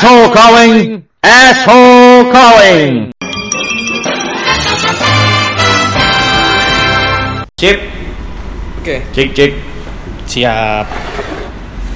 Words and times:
Asshole 0.00 0.32
calling! 0.32 1.04
Asshole 1.20 2.32
calling! 2.32 3.12
Cip, 7.52 7.76
Oke. 8.80 8.96
cik 9.12 9.28
cik. 9.36 9.52
Siap. 10.24 10.88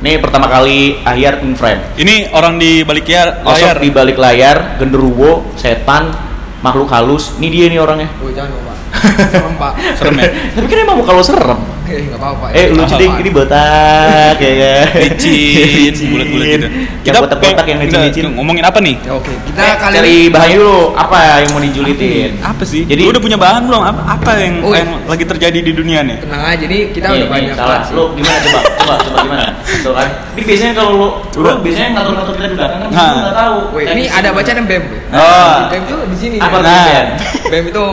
Nih 0.04 0.20
pertama 0.20 0.52
kali 0.52 1.00
akhir 1.00 1.40
in 1.48 1.56
frame. 1.56 1.80
Ini 1.96 2.28
orang 2.36 2.60
di 2.60 2.84
balik 2.84 3.08
ya- 3.08 3.40
layar. 3.40 3.72
Osok 3.72 3.80
di 3.80 3.88
balik 3.88 4.20
layar, 4.20 4.76
genderuwo, 4.76 5.56
setan, 5.56 6.12
makhluk 6.60 6.92
halus. 6.92 7.32
Ini 7.40 7.48
dia 7.48 7.66
nih 7.72 7.80
orangnya. 7.80 8.12
Oh, 8.20 8.28
jangan. 8.28 8.73
Serem, 9.04 9.54
Pak. 9.54 9.72
Serem 9.94 10.14
ya? 10.16 10.28
Tapi 10.54 10.66
kan 10.66 10.78
emang 10.80 10.96
muka 10.98 11.12
lo 11.12 11.22
serem. 11.22 11.60
Oke, 11.84 12.00
enggak 12.00 12.16
apa-apa. 12.16 12.46
Eh, 12.50 12.72
lu 12.72 12.80
jadi 12.82 13.06
ini 13.12 13.28
botak 13.28 14.36
ya 14.36 14.52
kan. 14.56 14.84
Licin, 15.04 15.92
bulat-bulat 16.08 16.46
gitu. 16.48 16.66
Kita 17.04 17.16
botak-botak 17.20 17.66
yang 17.66 17.78
licin-licin. 17.78 18.24
ngomongin 18.32 18.64
apa 18.64 18.78
nih? 18.80 18.96
Ya, 18.98 19.12
oke. 19.12 19.28
Kita 19.28 19.60
Kita 19.60 19.74
kali 19.78 19.94
cari 19.94 20.16
bahannya 20.26 20.56
dulu. 20.56 20.78
Apa 20.96 21.16
yang 21.38 21.50
mau 21.52 21.60
dijulitin? 21.60 22.30
Apa 22.40 22.62
sih? 22.64 22.82
Jadi- 22.82 23.04
udah 23.04 23.20
punya 23.20 23.36
bahan 23.36 23.68
belum? 23.68 23.82
Apa, 23.84 24.00
apa 24.10 24.30
yang, 24.40 24.54
Oh, 24.64 24.72
yang 24.72 24.88
lagi 25.04 25.24
terjadi 25.24 25.58
di 25.60 25.72
dunia 25.72 26.00
nih? 26.00 26.16
tenang 26.18 26.42
aja. 26.42 26.56
Jadi 26.56 26.78
kita 26.90 27.06
udah 27.10 27.28
banyak 27.28 27.52
salah. 27.52 27.84
Lu 27.92 28.16
gimana 28.16 28.38
coba? 28.40 28.60
Coba 28.74 28.94
coba 28.98 29.16
gimana? 29.20 29.44
Tuh 29.84 29.92
kan. 29.92 30.08
Ini 30.34 30.42
biasanya 30.42 30.72
kalau 30.72 30.90
lu 30.90 31.08
lu 31.36 31.50
biasanya 31.60 31.88
ngatur-ngatur 31.92 32.34
kita 32.34 32.46
di 32.48 32.56
belakang 32.56 32.80
kan 32.80 32.88
Nah. 32.90 33.04
lu 33.04 33.16
enggak 33.20 33.36
tahu. 33.36 33.56
Ini 33.76 34.02
ada 34.08 34.28
bacaan 34.32 34.64
BEM. 34.64 34.84
Oh. 35.12 35.54
BEM 35.68 35.82
itu 35.84 35.96
di 36.08 36.16
sini. 36.16 36.36
Apa 36.40 36.56
tuh, 36.56 36.64
Nah. 36.64 37.04
BEM 37.44 37.64
itu 37.68 37.84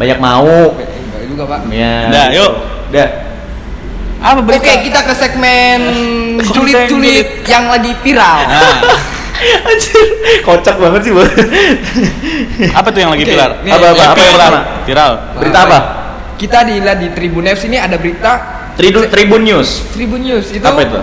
Banyak 0.00 0.18
mau. 0.18 0.72
Enggak 0.72 1.22
juga, 1.28 1.44
Pak. 1.44 1.60
Ya. 1.68 2.08
Dah, 2.08 2.26
yuk. 2.32 2.52
Dah. 2.88 3.08
Apa 4.20 4.40
berita? 4.40 4.60
Oke, 4.62 4.72
kita 4.82 5.00
ke 5.02 5.14
segmen 5.14 5.78
Konten 6.40 6.44
julit-julit 6.50 7.44
yang 7.44 7.68
lagi 7.68 7.92
viral. 8.00 8.38
Nah, 8.42 8.80
Anjir, 9.68 10.04
kocak 10.42 10.76
banget 10.76 11.00
sih, 11.00 11.12
Bang. 11.12 11.24
apa 12.70 12.88
tuh 12.88 13.00
yang 13.00 13.08
lagi 13.08 13.24
Oke, 13.24 13.32
viral? 13.32 13.50
Apa, 13.56 13.64
apa, 13.64 13.72
Yang 13.72 13.88
apa 13.88 13.96
yang 13.96 14.12
viral? 14.12 14.36
pertama? 14.36 14.60
Viral. 14.84 15.12
Berita 15.36 15.52
Nah, 15.54 15.64
apa? 15.64 15.78
Kita 16.36 16.58
dilihat 16.64 16.98
di 16.98 17.08
Tribun 17.10 17.44
News 17.44 17.62
ini 17.64 17.76
ada 17.76 17.96
berita 17.96 18.32
Tribun 18.76 19.04
Tribun 19.08 19.42
News. 19.42 19.68
Tribun 19.90 20.20
News 20.20 20.46
itu 20.50 20.60
Apa 20.60 20.80
itu? 20.82 21.00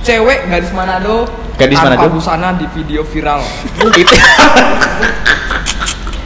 cewek 0.00 0.48
gadis 0.48 0.72
Manado 0.72 1.28
Gadis 1.54 1.76
tanpa 1.76 1.94
Manado? 2.00 2.10
busana 2.10 2.50
di 2.54 2.66
video 2.72 3.02
viral. 3.04 3.42
itu 4.02 4.14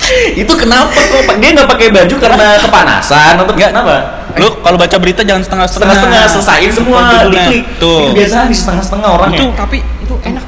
itu 0.43 0.53
kenapa 0.55 0.91
kok 0.93 1.21
Pak? 1.25 1.35
dia 1.39 1.51
nggak 1.53 1.69
pakai 1.69 1.87
baju 1.91 2.15
karena 2.17 2.47
kepanasan 2.65 3.33
atau 3.37 3.45
Nggak. 3.49 3.71
kenapa 3.71 3.97
Lu 4.35 4.51
kalau 4.61 4.75
baca 4.75 4.97
berita 4.99 5.23
jangan 5.23 5.41
setengah-setengah. 5.41 5.95
setengah-setengah 5.95 6.35
selesaiin 6.35 6.73
semua 6.75 7.01
Judulnya. 7.09 7.47
diklik 7.47 7.65
Tuh. 7.79 8.01
itu 8.01 8.13
biasanya 8.13 8.47
di 8.47 8.57
setengah-setengah 8.57 9.09
orang 9.11 9.31
Itu 9.31 9.47
Tapi 9.55 9.79
itu 9.79 10.15
enak. 10.21 10.45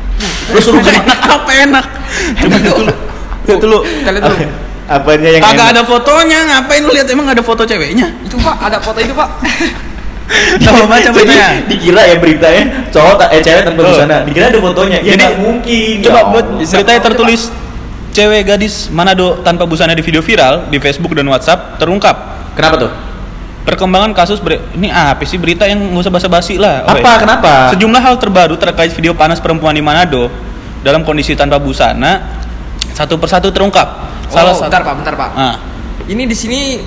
lu 0.47 0.59
suruh 0.59 0.81
kan 0.81 0.95
enak 0.97 1.19
apa 1.23 1.51
enak? 1.61 1.85
Dulu. 2.67 2.85
Lihat 3.47 3.61
dulu. 3.61 3.79
Kita 3.83 4.11
lihat 4.11 4.25
dulu. 4.27 4.37
apanya 4.87 5.29
yang 5.29 5.43
Kagak 5.45 5.55
enak? 5.61 5.73
ada 5.73 5.83
fotonya, 5.83 6.39
ngapain 6.47 6.81
lu 6.81 6.91
lihat 6.91 7.09
emang 7.09 7.27
ada 7.27 7.43
foto 7.43 7.63
ceweknya? 7.63 8.07
Itu 8.23 8.39
Pak, 8.39 8.57
ada 8.61 8.79
foto 8.79 8.99
itu 8.99 9.11
Pak. 9.13 9.31
Coba 10.59 10.83
baca 10.89 10.99
Jadi, 11.01 11.15
beritanya. 11.15 11.49
dikira 11.65 12.03
ya 12.05 12.17
beritanya 12.19 12.63
cowok 12.91 13.31
eh 13.31 13.39
cewek 13.41 13.63
tanpa 13.63 13.81
Tuh. 13.81 13.89
busana 13.89 14.17
dikira 14.27 14.51
ada 14.51 14.59
fotonya 14.59 14.99
ya 15.01 15.15
Jadi, 15.15 15.27
mungkin 15.39 15.95
Coba 16.03 16.19
ya 16.19 16.25
buat 16.29 16.47
beritanya 16.59 17.01
tertulis 17.01 17.43
cewek 18.17 18.43
gadis 18.47 18.89
Manado 18.89 19.45
tanpa 19.45 19.63
busana 19.63 19.93
di 19.93 20.01
video 20.01 20.19
viral 20.19 20.65
di 20.67 20.81
Facebook 20.81 21.13
dan 21.13 21.29
WhatsApp 21.29 21.77
terungkap. 21.77 22.17
kenapa 22.57 22.77
tuh 22.79 22.93
Perkembangan 23.63 24.15
kasus 24.15 24.39
ber- 24.39 24.63
ini 24.73 24.89
apa 24.89 25.21
sih 25.23 25.37
berita 25.37 25.67
yang 25.67 25.83
nggak 25.83 26.01
usah 26.01 26.13
basa-basi 26.15 26.55
lah. 26.55 26.87
apa 26.87 26.97
Oke. 26.97 27.21
kenapa 27.21 27.53
Sejumlah 27.75 27.99
hal 28.01 28.15
terbaru 28.17 28.55
terkait 28.55 28.89
video 28.91 29.13
panas 29.13 29.37
perempuan 29.37 29.75
di 29.75 29.83
Manado 29.83 30.31
dalam 30.81 31.03
kondisi 31.03 31.35
tanpa 31.35 31.59
busana 31.59 32.39
satu 32.89 33.19
persatu 33.19 33.51
terungkap. 33.51 33.85
Salah 34.27 34.55
satu- 34.55 34.71
bentar 34.71 34.81
Pak, 34.81 34.95
bentar 34.97 35.15
Pak. 35.15 35.31
Ah, 35.35 35.55
Ini 36.07 36.25
di 36.25 36.33
sini 36.33 36.79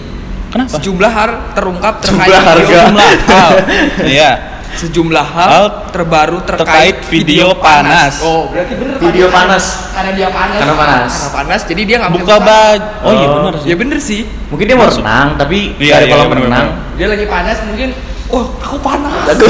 kenapa? 0.48 0.72
sejumlah 0.74 1.12
hal 1.12 1.30
terungkap 1.52 1.94
terkait 2.00 2.26
Jumlah 2.26 2.42
harga. 2.42 2.58
video 2.58 2.80
Sejumlah 2.80 3.10
hal. 3.28 3.52
Iya. 4.16 4.32
Sejumlah 4.80 5.28
hal, 5.28 5.50
Hal 5.52 5.66
terbaru 5.92 6.40
terkait, 6.42 6.64
terkait 6.64 6.98
video 7.12 7.52
panas. 7.54 8.24
Oh, 8.24 8.48
berarti 8.48 8.74
bener 8.74 8.96
Pak. 8.96 9.04
video 9.04 9.28
panas 9.28 9.64
Karena 9.92 10.12
dia 10.16 10.30
panas. 10.32 10.58
Karena 10.58 10.76
panas. 10.76 11.12
Karena 11.12 11.32
panas, 11.36 11.62
jadi 11.68 11.82
dia 11.84 11.96
nggak 12.00 12.12
Buka 12.16 12.36
baju. 12.40 12.88
Oh, 13.04 13.12
iya 13.12 13.28
Oh. 13.28 13.36
benar 13.36 13.54
sih. 13.56 13.68
Ya 13.68 13.76
bener 13.76 14.00
sih. 14.00 14.22
mungkin 14.50 14.66
dia 14.66 14.74
mau 14.74 14.88
renang 14.88 15.28
tapi 15.36 15.78
Iya, 15.78 15.94
dari 15.94 16.06
iya, 16.08 16.14
kolam 16.16 16.28
bener, 16.28 16.44
renang 16.50 16.68
Dia 16.98 17.08
lagi 17.08 17.26
panas 17.26 17.58
mungkin 17.64 17.90
Oh, 18.30 18.46
aku 18.56 18.78
panas. 18.78 19.14
Aku- 19.34 19.50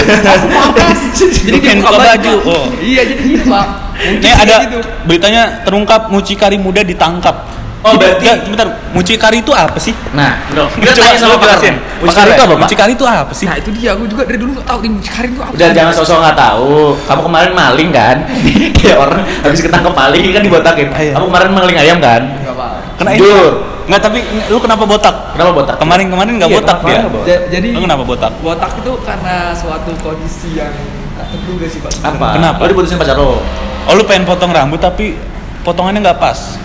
panas. 0.50 1.00
jadi 1.20 1.58
dia 1.60 1.74
buka 1.78 1.92
buka 1.92 2.00
baju. 2.00 2.08
baju. 2.08 2.34
Oh. 2.48 2.66
Iya, 2.80 3.02
jadi 3.06 3.22
gitu, 3.28 3.46
Pak. 3.46 3.66
Mungkin 4.00 4.16
Ini 4.16 4.24
kayak 4.24 4.40
ada 4.40 4.56
gitu. 4.64 4.80
beritanya 5.04 5.44
terungkap 5.62 6.02
mucikari 6.08 6.56
muda 6.56 6.80
ditangkap. 6.82 7.36
Oh, 7.80 7.96
berarti- 7.96 8.20
Nggak, 8.22 8.38
sebentar, 8.44 8.68
mucikari 8.92 9.38
itu 9.40 9.52
apa 9.52 9.78
sih? 9.78 9.96
nah 10.12 10.36
Coba 10.50 10.68
kita 10.76 10.92
tanya 10.94 11.16
sama 11.16 11.32
lu 11.32 11.38
Pak 11.38 11.48
jelasin. 11.48 11.76
Mucikari 12.02 12.30
itu 12.30 12.42
apa 12.42 12.52
Pak? 12.52 12.60
Mucikari 12.62 12.92
itu 12.92 13.06
apa 13.06 13.32
sih? 13.32 13.46
Nah, 13.48 13.56
itu 13.56 13.70
dia. 13.72 13.90
Aku 13.96 14.04
juga 14.04 14.24
dari 14.24 14.36
dulu 14.36 14.52
nggak 14.52 14.68
tahu 14.68 14.80
di 14.80 14.90
mucikarin 14.92 15.30
itu 15.30 15.40
apa. 15.40 15.52
Udah 15.56 15.70
jangan 15.72 15.94
sosok 15.96 16.18
nggak 16.20 16.38
tahu. 16.38 16.76
Kamu 17.02 17.22
kemarin 17.24 17.52
maling 17.54 17.90
kan? 17.90 18.18
Kayak 18.78 18.98
orang 19.00 19.20
habis 19.24 19.60
ketangkep 19.62 19.94
maling 19.94 20.24
kan 20.28 20.42
dibotakin. 20.42 20.88
Iya. 20.92 21.14
Kamu 21.16 21.26
kemarin 21.26 21.50
maling 21.50 21.78
ayam 21.78 21.98
kan? 22.00 22.22
Enggak, 22.36 22.56
Pak. 22.58 22.72
Kena. 22.98 23.10
Jujur. 23.16 23.52
Nggak, 23.90 24.02
tapi 24.04 24.20
lu 24.46 24.58
kenapa 24.60 24.84
botak? 24.86 25.16
Kenapa 25.34 25.52
botak? 25.56 25.76
Kemarin-kemarin 25.80 26.32
nggak 26.36 26.52
Iya, 26.52 26.58
botak 26.60 26.78
dia. 26.84 27.00
Ja- 27.26 27.44
jadi 27.50 27.68
Lu 27.72 27.80
kenapa 27.82 28.04
botak? 28.04 28.32
botak 28.38 28.72
itu 28.76 28.92
karena 29.02 29.36
suatu 29.52 29.92
kondisi 29.98 30.54
yang 30.54 30.76
tak 31.16 31.32
terduga 31.32 31.66
sih, 31.66 31.80
Pak. 31.80 31.92
Apa? 32.06 32.28
Kenapa? 32.36 32.60
Oh 32.60 32.68
diputusin 32.68 33.00
pacar 33.00 33.16
lo. 33.16 33.40
Oh 33.82 33.94
lu 33.96 34.04
pengen 34.04 34.28
potong 34.28 34.52
rambut 34.52 34.78
tapi 34.78 35.16
potongannya 35.64 36.04
nggak 36.04 36.20
pas. 36.20 36.60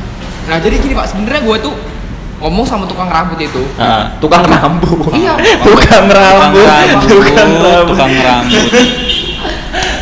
Nah, 0.45 0.59
jadi 0.59 0.77
gini, 0.77 0.93
Pak. 0.93 1.07
Sebenarnya 1.07 1.41
gue 1.41 1.57
tuh 1.61 1.75
ngomong 2.37 2.65
sama 2.65 2.85
tukang 2.85 3.09
rambut 3.09 3.39
itu. 3.39 3.63
Ah, 3.75 4.13
tukang 4.19 4.43
rambut. 4.43 5.09
Iya. 5.11 5.33
Tukang 5.67 6.07
rambut. 6.07 6.61
rambut, 6.61 7.09
Tukang 7.09 7.51
rambut. 7.57 7.85
tukang 7.89 8.13
rambut. 8.13 8.67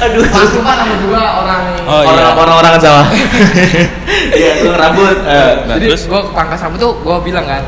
Aduh. 0.02 0.26
Itu 0.26 0.58
Pak 0.60 0.74
nama 0.76 0.94
juga 0.98 1.20
orang 1.38 1.62
Oh, 1.84 2.00
iya. 2.02 2.08
Orang 2.08 2.34
orang 2.36 2.56
orang 2.58 2.72
sama. 2.76 3.02
Iya, 4.32 4.50
tukang 4.60 4.78
rambut. 4.80 5.16
Eh, 5.22 5.52
Nah, 5.62 5.76
Jadi 5.78 5.86
terus? 5.88 6.02
gue 6.04 6.20
ke 6.20 6.30
pangkas 6.32 6.58
rambut 6.60 6.78
tuh 6.80 6.92
gue 6.96 7.16
bilang 7.22 7.46
kan, 7.46 7.62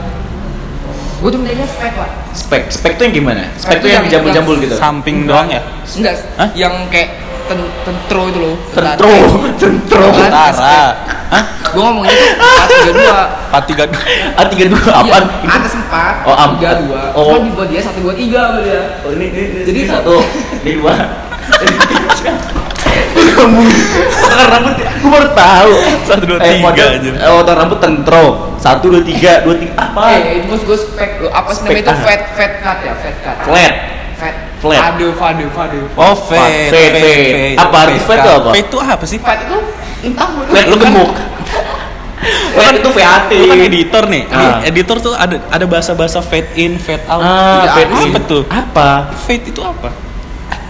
gue 1.17 1.31
tuh 1.31 1.39
minta 1.39 1.65
spek 1.65 1.93
pak. 1.95 2.11
spek, 2.35 2.63
spek 2.69 2.93
tuh 2.99 3.07
yang 3.07 3.15
gimana? 3.15 3.43
Spek 3.55 3.63
Spek 3.63 3.77
tuh 3.77 3.81
tuh 3.81 3.89
yang 3.89 4.03
yang- 4.03 4.13
jambul-jambul 4.13 4.55
gitu. 4.59 4.75
Samping 4.75 5.25
doang 5.25 5.47
ya? 5.47 5.63
Enggak, 5.87 6.15
Hah? 6.35 6.49
yang 6.53 6.75
kayak 6.91 7.15
ten 7.47 7.59
tentro 7.87 8.27
itu 8.27 8.39
loh. 8.41 8.55
Tentro, 8.73 9.11
tentro. 9.55 10.05
Kan? 10.11 10.31
Tara. 10.33 10.79
Hah? 11.31 11.45
Gue 11.75 11.83
ngomongnya 11.83 12.15
tuh 12.15 12.31
empat 12.33 12.69
tiga 12.71 12.93
dua. 12.93 13.19
Empat 13.45 13.63
tiga. 13.67 13.85
Ah, 14.33 14.47
tiga 14.47 14.65
dua? 14.71 14.83
Iya, 15.01 15.19
atas 15.45 15.75
empat, 15.75 16.15
Oh, 16.23 16.35
am- 16.35 16.55
tiga 16.57 16.71
dua. 16.81 17.03
oh. 17.13 17.25
Oh, 17.29 17.39
di 17.41 17.51
buat 17.51 17.69
dia 17.69 17.81
satu 17.81 17.99
dua 18.01 18.15
tiga 18.15 18.41
sama 18.49 18.61
dia. 18.63 18.81
Oh, 19.03 19.11
ini, 19.11 19.27
ini, 19.29 19.43
ini 19.53 19.61
Jadi 19.65 19.81
satu, 19.85 20.15
ini 20.63 20.73
dua. 20.77 20.95
Kamu 23.35 23.61
tukang 24.15 24.49
rambut, 24.49 24.73
gue 24.79 25.11
baru 25.11 25.29
tahu. 25.35 25.73
Satu, 26.05 26.23
dua, 26.25 26.39
Eh, 26.39 26.63
tiga 26.63 26.85
aja. 26.89 27.11
eh, 27.11 27.29
tukang 27.37 27.59
rambut 27.59 27.79
tentro. 27.79 28.25
Satu, 28.57 28.87
dua, 28.89 29.03
tiga, 29.03 29.43
dua, 29.43 29.55
tiga. 29.55 29.75
Apa? 29.77 30.03
Eh, 30.15 30.41
itu 30.41 30.55
gue 30.57 30.79
spek 30.79 31.11
apa 31.27 31.51
sih 31.51 31.67
namanya 31.67 31.83
itu 31.83 31.91
apa? 31.91 32.01
fat 32.01 32.23
fat 32.33 32.53
cut 32.63 32.79
ya, 32.81 32.93
fat 32.95 33.17
cut. 33.21 33.37
Flat. 33.45 33.75
Flat. 34.65 34.97
Aduh, 34.97 35.13
fadu, 35.13 35.45
fadu. 35.53 35.81
Oh, 35.93 36.17
fade. 36.17 36.73
Fade, 36.73 36.97
fade. 36.97 37.61
Apa 37.61 37.77
arti 37.85 37.99
fade 38.01 38.25
itu 38.25 38.31
apa? 38.33 38.49
Fade 38.49 38.65
itu 38.65 38.79
apa 38.81 39.05
sih? 39.05 39.19
Fat 39.21 39.39
itu 39.45 39.57
entah 40.09 40.29
Flat 40.49 40.65
lu 40.73 40.77
gemuk. 40.81 41.13
Flat 42.57 42.75
itu 42.81 42.91
VAT. 42.97 43.29
Lu 43.37 43.45
kan 43.53 43.61
editor 43.61 44.05
nih. 44.09 44.23
Ah. 44.33 44.65
editor 44.65 44.97
tuh 45.05 45.13
ada 45.13 45.37
ada 45.53 45.65
bahasa-bahasa 45.69 46.25
fade 46.25 46.49
in, 46.57 46.81
fade 46.81 47.05
out. 47.13 47.21
Ah, 47.21 47.61
Iya, 47.61 47.69
fade 47.77 47.93
apa 47.93 48.01
in. 48.09 48.25
tuh? 48.25 48.43
Apa? 48.49 48.89
Fade 49.13 49.45
itu 49.53 49.61
apa? 49.61 49.93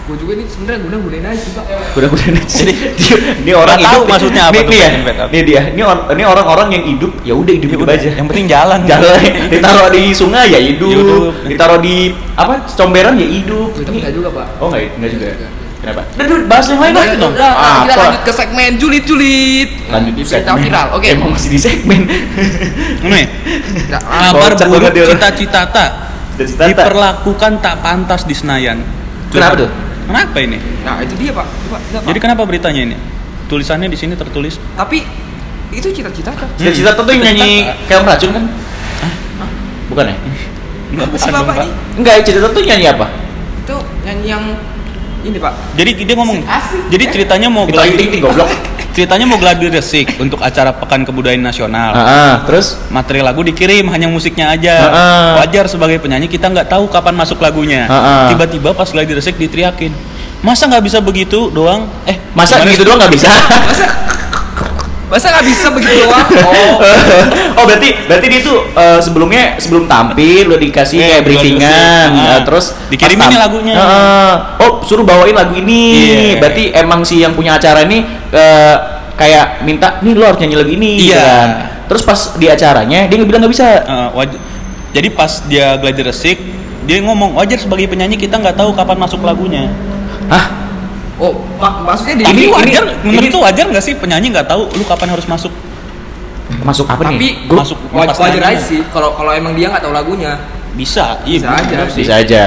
Gue 0.05 0.17
juga 0.21 0.37
ini 0.37 0.45
sebenarnya 0.45 0.79
guna 0.85 0.95
gunain 1.01 1.25
aja 1.25 1.41
sih 1.41 1.51
pak. 1.57 1.65
Udah 1.97 2.07
udah 2.13 2.43
jadi 2.45 2.73
dia, 3.01 3.17
ini 3.41 3.51
orang 3.57 3.73
Nggak 3.73 3.89
tahu 3.89 3.97
hidup 3.97 4.11
maksudnya 4.13 4.43
apa 4.45 4.61
nih, 4.61 4.77
ya. 4.77 4.89
Ini 5.25 5.39
dia. 5.41 5.61
Ini 5.73 5.81
or- 5.81 6.05
ini 6.13 6.23
orang-orang 6.23 6.67
yang 6.77 6.83
hidup 6.85 7.11
ya 7.25 7.33
udah 7.33 7.53
hidup 7.57 7.69
hidup 7.73 7.87
aja. 7.89 8.09
Yang 8.13 8.27
penting 8.29 8.45
jalan. 8.45 8.79
Jalan 8.93 9.17
ditaruh 9.53 9.89
di 9.89 10.03
sungai 10.13 10.45
ya 10.53 10.61
hidup, 10.61 10.93
Hidup. 10.93 11.33
ditaruh 11.49 11.79
di 11.81 12.13
apa 12.37 12.69
comberan 12.69 13.17
ya 13.17 13.25
hidup. 13.25 13.73
Tapi 13.73 13.81
Ini- 13.89 13.97
enggak 13.97 14.13
juga 14.13 14.29
pak. 14.29 14.47
Oh 14.61 14.69
enggak, 14.69 14.93
enggak 14.93 15.11
juga. 15.17 15.27
Kenapa? 15.81 16.01
Udah, 16.05 16.25
udah 16.25 16.47
bahas 16.49 16.65
yang 16.65 16.79
lain 16.81 16.93
lah. 16.93 17.03
udah, 17.05 17.29
udah, 17.29 17.51
kita 17.81 17.93
Apa? 17.93 18.01
lanjut 18.05 18.21
ke 18.21 18.33
segmen 18.33 18.71
julit-julit. 18.77 19.69
Lanjut 19.85 20.13
di 20.13 20.23
segmen. 20.23 20.57
viral. 20.61 20.87
Oke. 20.93 21.07
Emang 21.13 21.29
masih 21.33 21.49
di 21.49 21.59
segmen. 21.61 22.01
Nih, 23.01 23.25
Nah, 23.89 24.01
kabar 24.01 24.53
buruk 24.65 24.93
Cita-cita 24.93 25.61
tak. 25.65 25.89
diperlakukan 26.41 27.51
tak 27.57 27.75
pantas 27.81 28.21
di 28.25 28.33
Senayan. 28.33 28.81
Kenapa 29.29 29.65
tuh? 29.65 29.69
Kenapa 30.05 30.37
ini? 30.37 30.57
Nah 30.85 31.01
itu 31.01 31.13
dia 31.17 31.31
pak. 31.33 31.45
Coba, 31.45 31.77
coba, 31.81 31.97
Pak. 32.01 32.07
Jadi 32.13 32.19
kenapa 32.21 32.41
beritanya 32.45 32.81
ini? 32.85 32.97
Tulisannya 33.45 33.89
di 33.89 33.97
sini 33.97 34.17
tertulis 34.17 34.57
Tapi 34.73 35.05
itu 35.69 35.87
cita-cita 35.93 36.33
kan? 36.33 36.49
Cita-cita 36.57 36.97
tuh 36.97 37.13
yang 37.13 37.33
nyanyi 37.33 37.69
kayak 37.89 38.05
racun 38.05 38.29
kan? 38.33 38.43
Bukan 39.89 40.05
ya? 40.09 40.15
Enggak 40.93 41.07
Apa 41.09 41.17
sih 41.17 41.31
bapak 41.33 41.55
ini? 41.61 41.69
Enggak, 42.01 42.13
cita-cita 42.25 42.49
tuh 42.53 42.63
nyanyi 42.65 42.87
apa? 42.89 43.05
Itu 43.65 43.75
nyanyi 44.05 44.27
yang 44.29 44.43
ini 45.25 45.37
pak. 45.41 45.53
Jadi 45.73 45.91
dia 46.05 46.15
ngomong. 46.15 46.39
Asik. 46.45 46.81
Jadi 46.93 47.03
ceritanya 47.09 47.47
mau 47.49 47.65
Itu 47.65 47.81
ting 47.81 48.09
ting 48.13 48.21
goblok. 48.21 48.49
ceritanya 48.95 49.27
mau 49.27 49.35
gladi 49.35 49.67
resik 49.67 50.15
untuk 50.23 50.39
acara 50.39 50.71
Pekan 50.71 51.03
Kebudayaan 51.03 51.43
Nasional. 51.43 51.91
Ah, 51.91 51.99
ah, 51.99 52.33
terus 52.47 52.79
Materi 52.87 53.19
lagu 53.19 53.43
dikirim 53.43 53.91
hanya 53.91 54.07
musiknya 54.07 54.55
aja. 54.55 54.75
Heeh. 54.87 55.27
Wajar 55.43 55.67
sebagai 55.67 55.99
penyanyi 55.99 56.31
kita 56.31 56.47
nggak 56.47 56.71
tahu 56.71 56.87
kapan 56.87 57.13
masuk 57.19 57.43
lagunya. 57.43 57.91
Tiba-tiba 58.31 58.71
pas 58.71 58.87
gladi 58.87 59.11
resik 59.11 59.35
diteriakin. 59.35 59.91
Masa 60.39 60.71
nggak 60.71 60.83
bisa 60.87 61.03
begitu 61.03 61.51
doang? 61.51 61.91
Eh 62.07 62.15
masa 62.31 62.63
gitu 62.63 62.87
doang 62.87 63.03
nggak 63.03 63.13
bisa? 63.13 63.27
Masa 63.67 63.85
Masa 65.05 65.29
nggak 65.29 65.45
bisa 65.45 65.67
begitu 65.69 65.93
doang? 66.01 66.27
Oh. 66.45 66.81
oh 67.55 67.63
berarti 67.63 67.93
berarti 68.05 68.27
dia 68.27 68.41
tuh 68.41 68.57
eh, 68.67 68.99
sebelumnya 68.99 69.55
sebelum 69.55 69.85
tampil 69.85 70.49
udah 70.49 70.59
dikasih 70.59 70.97
Iya, 70.97 71.07
kayak 71.11 71.23
briefingan 71.23 72.07
eh, 72.11 72.27
Ah. 72.27 72.41
terus 72.41 72.65
Dikirimin 72.87 73.21
tam- 73.23 73.37
lagunya. 73.39 73.73
Heeh. 73.75 74.33
oh 74.59 74.71
suruh 74.81 75.01
bawain 75.01 75.31
lagu 75.31 75.53
ini 75.53 75.81
Iya. 75.93 76.37
berarti 76.37 76.63
emang 76.71 77.01
si 77.01 77.19
yang 77.19 77.31
punya 77.31 77.55
acara 77.55 77.81
ini 77.81 78.01
eh, 78.29 78.75
kayak 79.13 79.61
minta 79.61 79.99
nih 79.99 80.11
lo 80.11 80.25
harus 80.25 80.39
nyanyi 80.39 80.55
lagu 80.55 80.71
ini 80.71 80.89
gitu 80.99 81.11
Iya. 81.11 81.21
kan. 81.23 81.49
terus 81.85 82.01
pas 82.01 82.33
di 82.33 82.47
acaranya 82.47 83.05
dia 83.05 83.17
bilang 83.19 83.39
nggak 83.39 83.53
bisa 83.53 83.65
Eh, 83.79 84.09
waj- 84.11 84.41
Jadi 84.91 85.07
pas 85.11 85.43
dia 85.43 85.75
gladi 85.75 86.01
resik 86.01 86.37
dia 86.81 86.97
ngomong 86.99 87.35
wajar 87.35 87.57
sebagai 87.57 87.85
penyanyi 87.85 88.15
kita 88.15 88.35
nggak 88.35 88.55
tahu 88.55 88.71
kapan 88.71 88.97
masuk 88.97 89.21
lagunya. 89.21 89.69
hah 90.25 90.64
Oh, 91.15 91.31
mak 91.55 91.79
maksudnya 91.81 92.15
di 92.19 92.23
Tapi 92.23 92.41
Ini- 92.41 92.51
wajar, 92.51 92.83
ini- 92.83 92.95
menurut 93.07 93.31
ini- 93.31 93.39
wajar 93.41 93.65
nggak 93.71 93.83
sih 93.83 93.93
penyanyi 93.95 94.27
nggak 94.29 94.47
tahu 94.47 94.67
lu 94.69 94.83
kapan 94.83 95.09
harus 95.09 95.23
masuk? 95.25 95.51
masuk 96.61 96.85
apa 96.85 97.09
tapi 97.09 97.17
nih 97.17 97.33
Gua- 97.49 97.61
masuk 97.65 97.77
wajar, 97.89 98.15
wajar 98.21 98.41
aja 98.53 98.61
sih 98.61 98.81
kalau 98.93 99.13
kalau 99.13 99.33
emang 99.33 99.53
dia 99.53 99.69
nggak 99.69 99.81
tahu 99.81 99.93
lagunya. 99.93 100.37
Bisa, 100.73 101.17
iya 101.23 101.39
Bisa 101.39 101.49
aja. 101.51 101.77
sih. 101.87 102.01
bisa 102.03 102.13
aja 102.19 102.43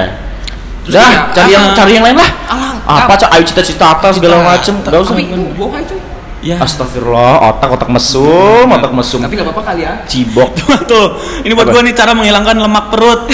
Terus 0.79 0.95
Dah, 0.95 1.05
dia- 1.05 1.25
cari 1.35 1.51
yang 1.51 1.65
ah. 1.65 1.75
cari 1.75 1.91
yang 1.93 2.05
lain 2.05 2.17
lah. 2.17 2.29
Alah, 2.47 2.71
Apa 3.05 3.13
cok? 3.13 3.29
Ayo 3.29 3.43
cita-cita 3.43 3.85
apa 3.91 4.09
segala 4.09 4.41
macem. 4.41 4.73
Gak 4.81 4.95
usah. 4.95 5.13
Tapi 5.13 5.25
bohong 5.53 5.75
aja 5.75 5.85
cuy. 5.85 5.99
Ya. 6.39 6.55
Astagfirullah, 6.55 7.51
otak 7.51 7.67
otak 7.69 7.89
mesum, 7.89 8.63
otak 8.65 8.95
mesum. 8.95 9.19
Tapi 9.19 9.35
nggak 9.35 9.43
apa-apa 9.45 9.63
kali 9.65 9.83
ya. 9.83 9.93
Cibok. 10.03 10.55
Tuh, 10.87 11.07
ini 11.43 11.51
buat 11.51 11.67
gua 11.67 11.83
nih 11.83 11.91
cara 11.91 12.15
menghilangkan 12.15 12.55
lemak 12.57 12.85
perut. 12.87 13.27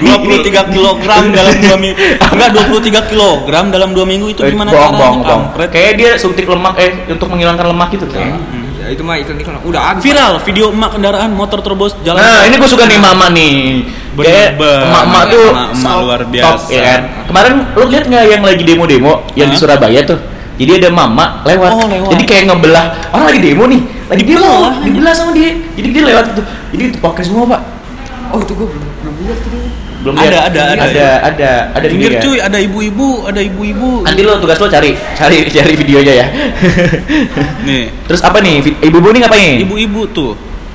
23 0.00 0.72
kilogram 0.72 1.22
dalam 1.28 1.54
2 1.54 1.76
minggu. 1.76 1.96
Enggak 2.32 2.50
23 2.56 3.10
kilogram 3.10 3.64
dalam 3.68 3.90
2 3.92 4.00
minggu 4.02 4.26
itu 4.30 4.40
Eh, 4.40 4.50
gimana 4.50 4.70
bohong, 4.70 4.80
caranya? 4.82 4.98
bohong, 4.98 5.20
bohong. 5.20 5.42
kampret? 5.52 5.68
Kayak 5.70 5.92
dia 5.94 6.10
suntik 6.16 6.46
lemak 6.46 6.74
eh 6.78 6.90
untuk 7.06 7.28
menghilangkan 7.28 7.66
lemak 7.68 7.90
itu 7.92 8.06
kayak. 8.06 8.32
Ya 8.74 8.86
itu 8.88 9.00
mah 9.00 9.16
iklan 9.16 9.36
iklan 9.38 9.60
udah 9.60 9.80
habis. 9.82 10.02
Viral 10.02 10.32
video 10.40 10.66
emak 10.68 10.90
kendaraan 10.90 11.30
motor 11.32 11.60
terobos 11.60 11.92
jalan. 12.00 12.16
Nah, 12.18 12.44
ini 12.44 12.54
gue 12.54 12.68
suka 12.68 12.84
nih 12.84 12.96
mama 12.98 13.28
nih. 13.28 13.84
Bener 14.14 14.56
emak-emak 14.56 15.22
tuh 15.28 15.46
Emak-emak 15.50 15.84
top- 15.84 16.00
luar 16.00 16.20
top, 16.20 16.30
biasa. 16.30 16.68
ya 16.68 16.80
kan? 16.82 17.00
Kemarin 17.26 17.54
lu 17.72 17.84
lihat 17.88 18.04
nggak 18.06 18.22
yang 18.26 18.42
lagi 18.42 18.62
demo-demo 18.62 19.12
yang 19.34 19.48
di? 19.48 19.56
Surabaya 19.56 20.00
tuh? 20.00 20.18
Jadi 20.54 20.70
ada 20.78 20.88
mama 20.94 21.42
lewat. 21.42 21.70
Oh, 21.74 21.86
lewat. 21.86 22.08
Jadi 22.14 22.24
kayak 22.24 22.44
ngebelah 22.46 22.84
orang 23.10 23.26
lagi 23.26 23.40
demo 23.42 23.64
nih, 23.66 23.80
lagi 24.06 24.22
demo, 24.22 24.38
Dibelah. 24.38 24.72
dibelah 24.86 25.14
sama 25.14 25.30
dia. 25.34 25.50
Jadi 25.74 25.88
dia 25.90 26.02
lewat 26.06 26.24
itu. 26.30 26.42
Jadi 26.74 26.82
dipakai 26.94 27.22
semua, 27.26 27.44
Pak. 27.50 27.60
Oh 28.30 28.38
itu 28.38 28.52
gue 28.54 28.66
belum 28.66 28.84
belum 29.02 29.14
lihat 29.22 29.38
tuh. 29.42 29.50
Belum 30.04 30.14
Ada, 30.20 30.28
lihat. 30.28 30.42
ada, 30.44 30.62
ada. 30.68 30.84
ada, 30.84 31.06
ada, 31.24 31.50
ada 31.72 31.86
di 31.88 31.96
Pinggir 31.96 32.12
dia. 32.12 32.22
cuy, 32.22 32.36
ada 32.36 32.58
ibu-ibu, 32.60 33.24
ada 33.24 33.40
ibu-ibu. 33.40 34.04
Nanti 34.04 34.20
lo 34.20 34.36
tugas 34.36 34.60
lo 34.60 34.68
cari, 34.68 34.92
cari 35.16 35.48
cari 35.48 35.72
videonya 35.74 36.12
ya. 36.12 36.26
Nih, 37.66 37.88
Terus 38.04 38.20
apa 38.20 38.38
nih? 38.44 38.60
Ibu-ibu 38.84 39.08
nih 39.10 39.20
ngapain? 39.24 39.56
ibu-ibu 39.64 40.00
tuh 40.12 40.32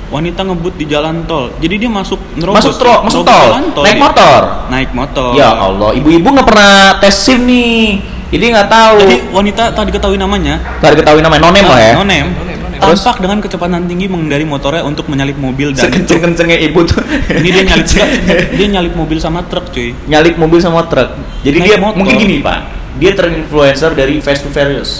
wanita 0.09 0.41
ngebut 0.41 0.73
di 0.75 0.89
jalan 0.89 1.21
tol. 1.29 1.53
Jadi 1.61 1.85
dia 1.85 1.89
masuk 1.89 2.17
nerobos. 2.33 2.57
masuk 2.57 2.73
tol, 2.81 2.99
masuk 3.05 3.21
tol, 3.21 3.37
jalan 3.53 3.63
naik 3.85 3.95
dia. 3.95 4.01
motor. 4.01 4.41
Naik 4.73 4.89
motor. 4.97 5.29
Ya 5.37 5.49
Allah, 5.53 5.89
ibu-ibu 5.93 6.27
nggak 6.33 6.47
pernah 6.49 6.97
tes 6.97 7.13
SIM 7.13 7.45
nih. 7.45 8.01
Jadi 8.29 8.43
nggak 8.47 8.67
tahu. 8.67 8.97
Jadi 9.01 9.15
wanita 9.29 9.63
tak 9.71 9.83
diketahui 9.85 10.15
namanya. 10.15 10.61
Tadi 10.77 10.95
ketahui 10.95 11.19
namanya 11.19 11.41
nonem 11.41 11.65
lah 11.65 11.79
ya. 11.79 11.93
Nonem. 11.97 12.27
Nonem, 12.31 12.57
nonem. 12.59 12.79
Terus? 12.79 13.01
Tampak 13.01 13.17
dengan 13.19 13.37
kecepatan 13.39 13.81
tinggi 13.85 14.05
mengendari 14.05 14.45
motornya 14.45 14.81
untuk 14.81 15.09
menyalip 15.09 15.35
mobil 15.35 15.73
dan 15.73 15.89
Sekenceng-kencengnya 15.89 16.57
ibu 16.61 16.79
tuh. 16.83 17.01
ini 17.27 17.49
dia 17.49 17.63
nyalip 17.65 17.87
dia 18.57 18.67
nyalip 18.69 18.93
mobil 18.93 19.17
sama 19.17 19.43
truk 19.43 19.67
cuy. 19.69 19.91
nyalip 20.05 20.37
mobil 20.37 20.59
sama 20.59 20.85
truk. 20.85 21.09
Jadi 21.41 21.57
Naik 21.57 21.65
dia 21.65 21.75
motor. 21.77 21.97
mungkin 21.97 22.15
gini 22.17 22.39
pak, 22.39 22.59
dia 22.95 23.11
terinfluencer 23.11 23.91
dari 23.91 24.17
Fast 24.19 24.45
and 24.45 24.53
Furious. 24.53 24.91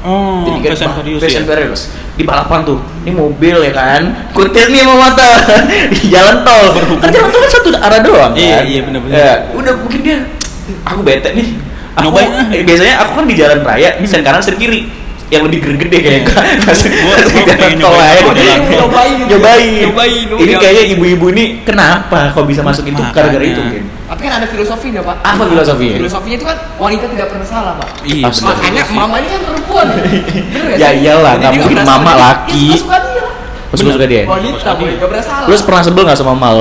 Oh, 0.00 0.44
Jadi 0.44 0.58
kan 0.60 0.70
Fast 0.70 0.84
and 0.84 0.94
Furious 0.94 1.20
Fast 1.20 1.32
ya? 1.32 1.40
and 1.40 1.48
Furious. 1.48 1.82
Di 2.14 2.22
balapan 2.22 2.62
tuh, 2.62 2.78
ini 3.02 3.10
mobil 3.10 3.56
ya 3.58 3.72
kan, 3.72 4.02
kutil 4.30 4.70
nih 4.70 4.84
sama 4.84 4.94
motor 5.00 5.34
di 5.90 6.00
jalan 6.06 6.36
tol. 6.42 6.64
Kan 7.00 7.08
jalan 7.10 7.28
tol 7.28 7.40
kan 7.40 7.50
satu 7.50 7.68
arah 7.74 7.98
doang 7.98 8.30
kan. 8.30 8.38
Iya, 8.38 8.58
iya, 8.62 8.80
bener-bener. 8.84 9.16
Ya, 9.16 9.32
udah 9.50 9.72
mungkin 9.74 9.98
dia, 9.98 10.18
aku 10.84 11.00
bete 11.02 11.32
nih. 11.32 11.48
Aku, 11.94 12.10
Nyobain 12.10 12.30
eh, 12.50 12.62
biasanya 12.62 12.94
aku 13.00 13.10
kan 13.14 13.24
di 13.24 13.34
jalan 13.34 13.58
raya, 13.60 13.94
di 13.94 14.04
sen 14.04 14.20
kanan 14.20 14.38
sen 14.38 14.54
kiri 14.54 14.90
yang 15.26 15.46
lebih 15.46 15.58
gede 15.78 15.98
kayak 15.98 16.20
Iya. 16.20 16.62
kasih 16.62 16.90
Gua- 16.92 17.16
kasih 17.16 17.38
gua 17.40 17.46
jalan 17.48 17.72
tol 17.76 17.96
aja. 17.96 18.20
Nyobain. 18.74 19.14
nyobain 19.24 19.72
Nyobain. 19.80 20.14
ini 20.20 20.28
Nyobain. 20.28 20.58
kayaknya 20.60 20.84
ibu-ibu 20.92 21.26
ini 21.30 21.44
kenapa 21.62 22.30
kok 22.30 22.44
bisa 22.44 22.60
masuk 22.60 22.84
itu 22.84 23.02
gara-gara 23.08 23.42
itu 23.42 23.58
mungkin 23.58 23.84
Tapi 24.04 24.20
kan 24.20 24.32
ada 24.36 24.46
filosofinya 24.46 25.00
pak. 25.00 25.16
Apa 25.18 25.42
filosofinya? 25.48 25.96
Filosofinya 25.96 26.36
itu 26.36 26.46
kan 26.46 26.56
wanita 26.76 27.04
tidak 27.08 27.26
pernah 27.26 27.46
salah 27.46 27.72
pak. 27.74 27.88
Iya. 28.04 28.26
Makanya 28.28 28.82
mama 28.92 29.16
ini 29.16 29.28
kan 29.28 29.40
perempuan. 29.42 29.86
Nggak 30.52 30.76
Ya 30.76 30.88
iyalah, 30.92 31.32
nggak 31.36 31.52
mungkin 31.56 31.78
mama 31.82 32.12
laki. 32.14 32.64
Suka 32.76 32.98
dia. 33.00 33.24
Terus 33.70 33.80
gue 33.80 33.92
suka 33.92 34.06
dia 34.06 34.22
Wanita 34.22 34.70
boy, 34.76 34.90
gak 34.94 35.08
pernah 35.08 35.24
salah. 35.24 35.46
Terus 35.46 35.60
pernah 35.62 35.82
sebel 35.82 36.02
gak 36.04 36.14
sama 36.14 36.34
mal? 36.36 36.58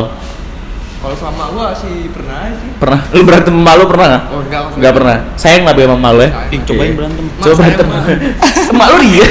Kalau 1.03 1.19
sama 1.19 1.51
gua 1.51 1.75
sih 1.75 2.07
pernah 2.15 2.47
sih. 2.55 2.69
Pernah? 2.79 2.99
Lu 3.11 3.27
berantem 3.27 3.51
sama 3.51 3.75
malu 3.75 3.83
pernah 3.91 4.07
gak? 4.07 4.23
Oh 4.31 4.39
enggak. 4.39 4.61
Gak 4.79 4.93
pernah. 4.95 5.17
Sayang 5.35 5.63
lah 5.67 5.73
sama 5.75 5.99
malu 5.99 6.19
ya. 6.23 6.31
Ih, 6.47 6.59
cobain 6.63 6.91
berantem. 6.95 7.25
Coba 7.43 7.53
berantem. 7.59 7.87
Emak 8.71 8.87
lu 8.87 8.97
dia. 9.03 9.27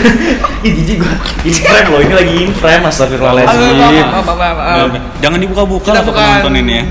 Ih 0.69 0.73
jijik 0.77 0.97
gua. 1.01 1.15
In 1.49 1.55
frame 1.57 1.89
loh, 1.89 2.01
ini 2.05 2.13
lagi 2.13 2.35
in 2.45 2.53
frame 2.53 2.83
maaf. 2.85 2.95
Jangan 5.25 5.39
dibuka-buka 5.41 5.97
lah 5.97 6.05
nonton 6.05 6.55
ini 6.61 6.75
ya. 6.77 6.85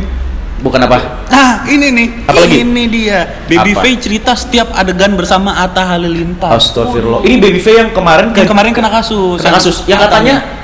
Bukan 0.61 0.77
apa? 0.81 0.97
Nah, 1.29 1.65
ini 1.65 1.87
nih. 1.89 2.07
Apa 2.25 2.37
lagi? 2.41 2.57
Ini 2.61 2.83
dia. 2.89 3.19
Baby? 3.49 3.73
Faye 3.77 3.97
cerita 3.97 4.37
setiap 4.37 4.69
adegan 4.73 5.13
bersama 5.17 5.61
Atta 5.61 5.93
Halilintar. 5.93 6.53
Astagfirullah. 6.53 7.25
Ini 7.25 7.37
baby 7.41 7.57
Faye 7.57 7.81
yang 7.85 7.89
kemarin 7.93 8.29
Yang 8.33 8.49
kemarin 8.49 8.71
kena 8.73 8.89
kasus. 8.93 9.41
kena 9.41 9.57
kasus. 9.57 9.77
Yang 9.89 10.09
katanya 10.09 10.60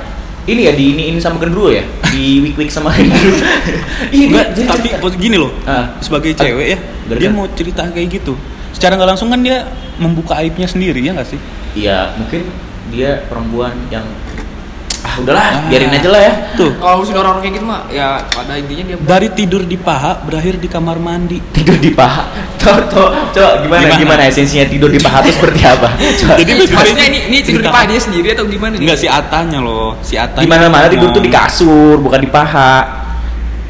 ini 0.48 0.60
ya 0.64 0.72
di 0.72 0.84
ini 0.96 1.02
ini 1.12 1.18
sama 1.20 1.36
gendruwo 1.36 1.68
ya 1.68 1.84
di 2.08 2.40
week 2.40 2.56
week 2.56 2.72
sama 2.72 2.88
gendruwo 2.96 3.36
jadi 4.56 4.64
tapi 4.64 4.88
gini 5.20 5.36
loh. 5.36 5.52
Ah. 5.68 5.92
Sebagai 6.00 6.32
cewek 6.32 6.66
ya, 6.72 6.78
Gara-gara- 6.80 7.20
dia 7.20 7.28
mau 7.28 7.44
cerita 7.52 7.84
kayak 7.84 8.08
gitu. 8.18 8.32
Secara 8.72 8.96
nggak 8.96 9.10
langsung 9.12 9.28
kan 9.28 9.44
dia 9.44 9.68
membuka 10.00 10.38
aibnya 10.40 10.64
sendiri 10.64 11.04
ya 11.04 11.12
nggak 11.12 11.28
sih? 11.28 11.40
iya 11.76 12.16
mungkin 12.16 12.48
dia 12.88 13.22
perempuan 13.28 13.76
yang 13.92 14.06
udahlah 15.20 15.44
Ah. 15.44 15.66
biarin 15.66 15.90
aja 15.90 16.08
lah 16.08 16.20
ya 16.20 16.32
Tuh. 16.54 16.70
Kalau 16.74 16.94
urusin 16.98 17.14
orang-orang 17.14 17.42
kayak 17.42 17.54
gitu 17.54 17.66
mah 17.66 17.80
ya 17.88 18.06
pada 18.26 18.52
intinya 18.54 18.84
dia 18.84 18.96
Dari 18.98 19.28
tidur 19.30 19.62
di 19.62 19.76
paha 19.76 20.12
berakhir 20.20 20.54
di 20.56 20.66
kamar 20.66 20.96
mandi. 20.96 21.38
tidur 21.50 21.76
di 21.76 21.90
paha 21.90 22.22
coba 22.56 22.80
coba 22.86 23.08
coba 23.30 23.50
gimana 23.60 23.80
Gimana? 23.82 23.96
gimana, 23.96 24.22
esensinya 24.24 24.64
tidur 24.64 24.88
di 24.88 24.98
paha 24.98 25.20
itu 25.20 25.32
seperti 25.32 25.60
apa 25.62 25.88
coba. 25.92 26.34
Jadi 26.36 26.52
Faye 26.60 26.74
Maksudnya 26.74 27.06
ini 27.06 27.18
ini 27.24 27.36
tidur 27.38 27.58
di 27.58 27.64
cerita- 27.64 27.72
paha 27.72 27.84
dia 27.86 28.00
sendiri 28.00 28.28
atau 28.30 28.44
gimana 28.44 28.72
nih? 28.72 28.82
Enggak 28.82 28.98
si 28.98 29.06
Atanya 29.06 29.58
loh, 29.58 29.96
si 30.00 30.14
Atanya. 30.14 30.40
di 30.40 30.48
mana 30.48 30.64
mana 30.66 30.86
tidur 30.86 31.08
tuh 31.08 31.20
di 31.20 31.28
kasur 31.28 31.98
bukan 31.98 32.18
di 32.18 32.28
paha 32.28 32.74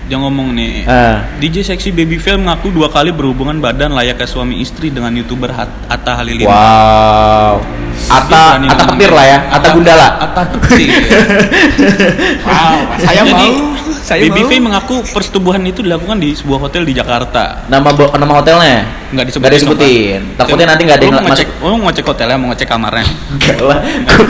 Dia 0.04 0.16
ngomong 0.16 0.48
nih. 0.50 0.88
ah 0.88 1.20
DJ 1.36 1.60
seksi 1.66 1.92
Baby 1.92 2.16
Faye 2.16 2.34
mengaku 2.34 2.70
dua 2.70 2.88
kali 2.88 3.10
berhubungan 3.10 3.58
badan 3.58 3.92
layaknya 3.92 4.24
suami 4.24 4.56
istri 4.58 4.88
dengan 4.88 5.12
youtuber 5.12 5.50
Hat- 5.50 5.84
Atta 5.86 6.16
Halilintar. 6.16 6.48
wow 6.48 7.54
Ata 8.06 8.62
Ata 8.62 8.82
petir 8.88 9.10
lah 9.10 9.26
ya 9.26 9.38
Ata 9.50 9.68
gundala 9.70 10.06
Atta 10.20 10.40
petir. 10.60 10.88
Wow, 12.40 12.74
saya 12.96 13.22
Jadi, 13.22 13.32
mau. 13.48 13.76
Saya 13.98 14.20
Baby 14.24 14.40
mau. 14.40 14.48
Faye 14.48 14.60
mengaku 14.62 14.96
persetubuhan 15.06 15.60
itu 15.62 15.80
dilakukan 15.80 16.16
di 16.16 16.32
sebuah 16.32 16.58
hotel 16.62 16.82
di 16.82 16.92
Jakarta. 16.92 17.68
nama 17.68 17.84
nama 17.92 18.32
hotelnya 18.34 18.88
Nggak 19.08 19.24
disebutin. 19.26 19.40
Nggak 19.42 19.52
disebutin. 19.54 20.20
Takutnya 20.34 20.66
nanti 20.66 20.82
nggak 20.82 20.96
ada 20.96 21.04
yang 21.04 21.14
masuk. 21.14 21.28
ngecek, 21.28 21.48
lu 21.58 21.74
mau 21.74 21.86
ngecek 21.86 22.04
hotelnya, 22.06 22.36
mau 22.36 22.48
ngecek 22.48 22.68
kamarnya. 22.68 23.06
Enggak 23.28 23.58
lah 23.60 23.78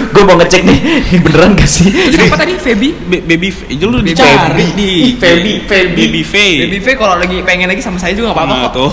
gue 0.09 0.23
mau 0.25 0.37
ngecek 0.37 0.63
nih 0.65 0.79
beneran 1.25 1.51
gak 1.53 1.67
sih 1.69 1.87
Terus 1.91 2.19
apa 2.25 2.37
tadi 2.39 2.55
Feby? 2.57 2.89
Ba- 3.05 3.25
Baby 3.25 3.49
Faye, 3.49 3.69
itu 3.71 3.85
lu 3.85 3.99
Baby 3.99 4.11
dicari 4.11 4.67
di 4.75 4.91
Feby, 5.15 5.53
Feby. 5.63 5.95
Baby 5.97 6.23
Faye. 6.25 6.57
Baby 6.65 6.79
Faye 6.81 6.97
kalau 6.97 7.15
lagi 7.15 7.37
pengen 7.43 7.67
lagi 7.67 7.79
sama 7.79 7.99
saya 7.99 8.11
juga 8.13 8.31
nggak 8.31 8.39
apa-apa 8.39 8.55
Nah, 8.57 8.63
kok. 8.65 8.73
tuh. 8.75 8.91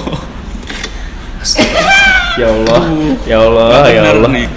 ya 2.35 2.47
Allah 2.47 2.81
ya 3.23 3.37
Allah 3.39 3.67
ya 3.87 4.01
Allah 4.09 4.29
nih. 4.29 4.47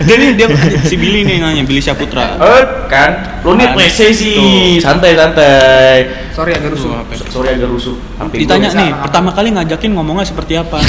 dia 0.00 0.16
nih 0.16 0.30
dia 0.34 0.46
si 0.80 0.94
Billy 0.94 1.22
nih 1.22 1.36
nanya 1.38 1.62
Billy 1.62 1.78
Syaputra. 1.78 2.38
Eh, 2.38 2.62
kan 2.86 3.10
lu 3.42 3.54
nih? 3.54 3.74
WC 3.74 3.98
sih 4.10 4.34
santai 4.78 5.12
santai 5.12 6.06
Sorry 6.30 6.50
agak 6.50 6.70
rusuh. 6.70 6.90
Apa? 6.92 7.14
sorry 7.24 7.48
agak 7.52 7.68
rusuh 7.68 7.94
Sampai 8.14 8.42
Ditanya 8.42 8.66
nih, 8.72 8.90
pertama 8.96 9.30
kali 9.30 9.54
ngajakin 9.54 9.90
ngomongnya 9.92 10.26
seperti 10.26 10.54
apa? 10.54 10.82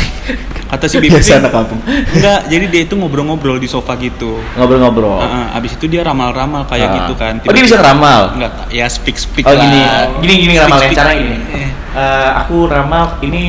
Kata 0.65 0.85
si 0.85 0.97
Baby 0.97 1.13
biasa 1.13 1.38
anak 1.39 1.53
kampung 1.53 1.77
Enggak, 1.85 2.39
jadi 2.50 2.65
dia 2.65 2.81
itu 2.81 2.93
ngobrol-ngobrol 2.95 3.57
di 3.57 3.69
sofa 3.69 3.93
gitu. 3.95 4.41
ngobrol-ngobrol 4.55 5.21
Heeh, 5.21 5.45
abis 5.53 5.77
itu 5.77 5.85
dia 5.85 6.01
ramal-ramal 6.01 6.65
kayak 6.65 6.85
Ah. 6.85 6.95
gitu 7.00 7.13
kan. 7.13 7.33
oh 7.39 7.51
dia 7.51 7.62
bisa 7.62 7.77
ngeramal 7.77 8.21
Enggak, 8.33 8.51
ya 8.69 8.85
speak 8.88 9.17
speak 9.17 9.45
oh 9.45 9.53
lah. 9.53 9.62
gini 9.62 9.81
gini 10.21 10.33
gini 10.43 10.53
ramalnya 10.57 10.89
cara 10.91 11.12
gini 11.13 11.38
Eh. 11.53 11.69
Eh, 11.93 12.29
aku 12.35 12.65
ramal 12.65 13.21
ini 13.21 13.43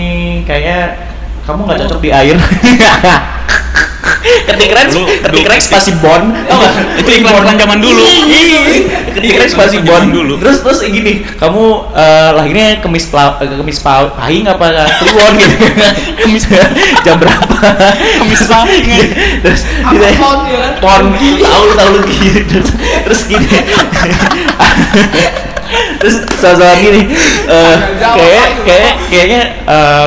kayaknya 0.45 0.81
kamu 1.47 1.61
nggak 1.63 1.79
cocok 1.87 2.01
di 2.03 2.11
air. 2.11 2.37
Ketik 4.27 4.73
Rex 4.75 4.91
ketik 5.23 5.47
Rex 5.47 5.61
spasi 5.71 5.95
bon? 6.03 6.35
Itu 7.01 7.11
iklan-iklan 7.15 7.57
zaman 7.63 7.79
dulu. 7.79 8.03
Ketik 9.15 9.39
Rex 9.39 9.55
spasi 9.55 9.79
Iklan-iklan 9.79 10.11
bon. 10.11 10.15
dulu. 10.15 10.35
terus 10.43 10.67
terus 10.67 10.83
gini 10.83 11.23
kamu 11.39 11.63
eh, 11.95 12.31
lahirnya 12.35 12.83
kemis 12.83 13.07
pla, 13.07 13.39
eh, 13.39 13.47
kemis 13.47 13.79
pau 13.79 14.11
pahing 14.19 14.51
apa 14.51 14.91
kliwon 14.99 15.35
gitu. 15.39 15.57
Kemis 16.27 16.45
jam 17.07 17.23
berapa? 17.23 17.57
Kemis 18.19 18.43
pahing, 18.51 18.85
ya. 18.91 19.07
terus 19.47 19.63
gitu 19.63 20.03
ya. 20.03 20.19
pon, 20.83 21.03
tahu 21.39 21.65
tahu 21.79 21.93
lu 22.03 22.09
gitu 22.11 22.41
terus, 22.51 22.71
terus 23.07 23.21
gini. 23.31 23.47
Terus 26.03 26.17
soal 26.39 26.79
gini. 26.79 27.11
Eh, 27.47 27.77
Jawab, 27.99 28.19
kayak 28.19 28.47
kayak 28.67 28.93
kayaknya 29.11 29.41
eh, 29.67 30.07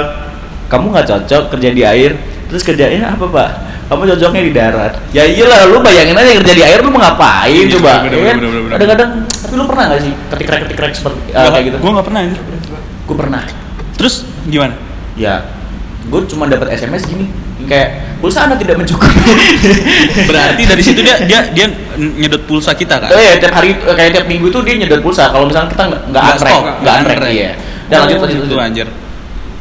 kamu 0.70 0.86
nggak 0.90 1.08
cocok 1.08 1.44
kerja 1.52 1.70
di 1.70 1.82
air 1.82 2.12
terus 2.46 2.62
kerjanya 2.62 3.14
apa 3.14 3.26
pak 3.26 3.50
kamu 3.90 4.06
cocoknya 4.14 4.42
di 4.46 4.54
darat 4.54 4.94
ya 5.10 5.26
iyalah 5.26 5.66
lu 5.66 5.82
bayangin 5.82 6.14
aja 6.14 6.32
kerja 6.40 6.54
di 6.54 6.64
air 6.64 6.80
lu 6.80 6.90
mau 6.90 7.02
ngapain 7.02 7.50
Iya, 7.50 7.74
coba 7.76 8.06
bener, 8.06 8.14
ya 8.14 8.24
kan? 8.24 8.38
kadang-kadang 8.70 9.10
tapi 9.26 9.54
lu 9.54 9.64
pernah 9.66 9.84
nggak 9.90 10.02
sih 10.02 10.14
ketik 10.30 10.48
rek 10.48 10.60
ketik 10.66 10.80
rek 10.80 10.94
seperti 10.94 11.20
eh, 11.28 11.50
kayak 11.50 11.64
gitu 11.66 11.78
Gue 11.78 11.92
nggak 11.92 12.06
pernah 12.06 12.20
anjir. 12.22 12.40
gue 13.04 13.16
pernah 13.18 13.42
Terus 13.98 14.16
gimana? 14.46 14.74
ya 15.18 15.42
gue 16.06 16.20
cuma 16.26 16.46
dapat 16.46 16.74
sms 16.74 17.04
gini 17.06 17.26
kayak 17.66 17.90
pulsa 18.18 18.48
anda 18.48 18.56
tidak 18.56 18.78
mencukupi 18.78 19.20
Berarti 20.30 20.64
dari 20.64 20.82
situ 20.82 21.02
dia 21.02 21.18
dia 21.22 21.44
dia 21.50 21.68
nyedot 21.98 22.46
pulsa 22.46 22.72
kita 22.72 22.98
kan? 22.98 23.10
Oh 23.10 23.20
iya, 23.20 23.36
tiap 23.36 23.52
hari 23.54 23.76
eh, 23.76 23.96
kayak 23.96 24.12
tiap 24.14 24.26
minggu 24.26 24.48
tuh 24.48 24.64
dia 24.64 24.76
nyedot 24.76 25.02
pulsa. 25.02 25.28
Kalau 25.28 25.44
misalnya 25.44 25.68
kita 25.70 25.84
nggak 25.88 26.02
nggak 26.08 26.24
stok, 26.38 26.64
nggak 26.80 26.94
untrack. 27.04 27.20
iya. 27.30 27.52
Dan 27.88 27.98
lanjut 28.06 28.18
lanjut 28.22 28.38
gitu, 28.40 28.56
lanjut. 28.56 28.88
anjir. 28.88 28.88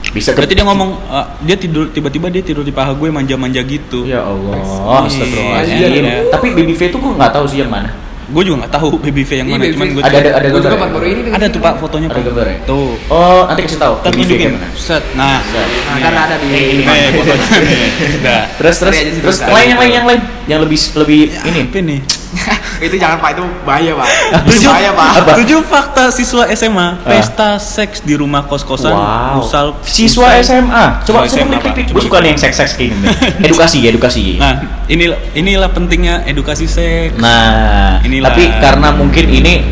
Bisa 0.09 0.33
Berarti 0.33 0.53
dia 0.53 0.65
ngomong 0.65 0.91
eh, 1.05 1.27
dia 1.45 1.57
tidur 1.57 1.88
tiba-tiba 1.88 2.27
dia 2.29 2.41
tidur 2.41 2.65
di 2.65 2.73
paha 2.73 2.93
gue 2.93 3.09
manja-manja 3.09 3.61
gitu. 3.61 4.05
Ya 4.05 4.25
Allah, 4.25 4.57
Iya, 4.57 5.05
astagfirullahaladzim. 5.05 6.03
iya. 6.03 6.15
Tapi 6.29 6.47
baby 6.53 6.73
V 6.73 6.81
itu 6.87 6.97
gue 6.97 7.12
nggak 7.15 7.33
tahu 7.33 7.45
sih 7.45 7.61
yang 7.61 7.69
mana. 7.69 7.93
Gue 8.29 8.45
juga 8.45 8.57
nggak 8.61 8.73
tahu 8.75 8.88
baby 8.99 9.25
V 9.25 9.31
yang 9.37 9.49
mana, 9.49 9.65
cuman 9.67 9.87
gue 9.88 10.03
Ada 10.05 10.19
ada 10.21 10.31
ada 10.37 10.49
gambar. 10.53 10.88
baru 10.93 11.07
ini 11.07 11.21
ada 11.29 11.47
tuh 11.49 11.61
pak 11.61 11.75
fotonya 11.77 12.09
Ada 12.09 12.21
gambar 12.21 12.45
ya? 12.45 12.57
Tuh. 12.65 12.93
Oh, 13.09 13.43
nanti 13.49 13.61
kasih 13.65 13.81
tahu. 13.81 13.95
Kayak 14.05 14.53
mana. 14.53 14.69
Set. 14.77 15.05
Nah. 15.12 15.41
Set. 15.45 15.65
Nah, 15.65 15.97
kan 15.99 16.12
ada 16.15 16.35
di 16.37 16.49
Ini, 16.49 16.85
Nih 16.85 17.09
fotonya. 17.15 18.37
Terus 18.61 18.77
terus 18.81 18.95
terus 19.21 19.38
lain 19.45 19.67
yang 19.69 19.81
lain 19.81 19.93
yang 19.93 20.07
lain 20.09 20.21
yang 20.45 20.61
lebih 20.61 20.77
lebih 20.97 21.21
ini. 21.45 21.61
Apa 21.69 21.79
nih? 21.81 22.00
itu 22.85 22.94
jangan 22.94 23.16
pak 23.18 23.35
itu 23.35 23.44
bahaya 23.64 23.92
pak 23.92 24.08
Tujuh, 24.44 24.68
bahaya 24.68 24.90
pak 24.92 25.08
Apa? 25.18 25.32
tujuh 25.40 25.61
fakta 25.62 26.04
siswa 26.08 26.44
SMA 26.52 26.88
pesta 27.00 27.56
seks 27.56 28.00
di 28.00 28.14
rumah 28.14 28.44
kos-kosan 28.44 28.92
Wow. 28.92 29.40
usal 29.40 29.66
Siswa 29.80 30.37
SMA. 30.38 31.02
Coba 31.02 31.25
SMA, 31.25 31.56
klik. 31.58 31.88
Gue 31.88 32.02
suka 32.02 32.20
nih 32.20 32.32
yang 32.32 32.40
seks 32.40 32.56
seks 32.56 32.73
kayak 32.75 32.92
gini. 32.92 33.06
Edukasi 33.49 33.78
edukasi. 33.82 34.25
Nah, 34.37 34.61
inilah 34.87 35.18
inilah 35.32 35.70
pentingnya 35.70 36.23
edukasi 36.25 36.64
seks. 36.64 37.16
Nah, 37.16 37.99
Inilah. 38.02 38.30
tapi 38.30 38.44
karena 38.61 38.88
mungkin 38.92 39.26
ini 39.26 39.64